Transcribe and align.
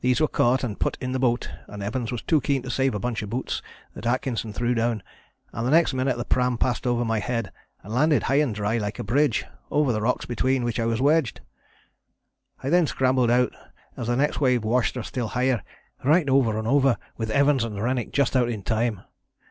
These 0.00 0.22
were 0.22 0.26
caught 0.26 0.64
and 0.64 0.80
put 0.80 0.96
into 1.02 1.12
the 1.12 1.18
boat, 1.18 1.50
but 1.68 1.82
Evans 1.82 2.10
was 2.10 2.22
too 2.22 2.40
keen 2.40 2.62
to 2.62 2.70
save 2.70 2.94
a 2.94 2.98
bunch 2.98 3.20
of 3.20 3.28
boots 3.28 3.60
that 3.92 4.06
Atkinson 4.06 4.54
threw 4.54 4.72
down, 4.74 5.02
and 5.52 5.66
the 5.66 5.70
next 5.70 5.92
minute 5.92 6.16
the 6.16 6.24
pram 6.24 6.56
passed 6.56 6.86
over 6.86 7.04
my 7.04 7.18
head 7.18 7.52
and 7.82 7.92
landed 7.92 8.22
high 8.22 8.36
and 8.36 8.54
dry, 8.54 8.78
like 8.78 8.98
a 8.98 9.04
bridge, 9.04 9.44
over 9.70 9.92
the 9.92 10.00
rocks 10.00 10.24
between 10.24 10.64
which 10.64 10.80
I 10.80 10.86
was 10.86 11.02
wedged. 11.02 11.42
I 12.62 12.70
then 12.70 12.86
scrambled 12.86 13.30
out 13.30 13.52
as 13.98 14.06
the 14.06 14.16
next 14.16 14.40
wave 14.40 14.64
washed 14.64 14.94
her 14.94 15.02
still 15.02 15.28
higher, 15.28 15.62
right 16.02 16.26
over 16.26 16.58
and 16.58 16.66
over, 16.66 16.96
with 17.18 17.28
Evans 17.30 17.64
and 17.64 17.82
Rennick 17.82 18.14
just 18.14 18.34
out 18.34 18.48
in 18.48 18.62
time. 18.62 19.02